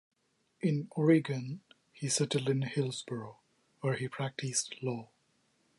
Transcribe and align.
In 0.61 0.87
Oregon 0.95 1.61
he 1.91 2.09
settled 2.09 2.49
in 2.49 2.63
Hillsboro, 2.63 3.37
where 3.81 3.93
he 3.93 4.07
practiced 4.07 4.81
law. 4.81 5.09